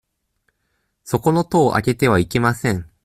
[1.03, 2.89] そこの戸を開けてはいけません。